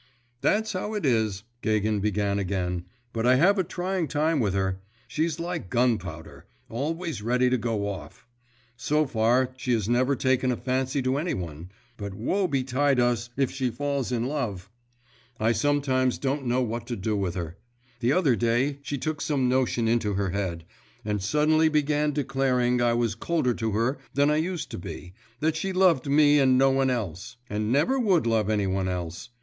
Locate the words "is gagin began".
1.05-2.39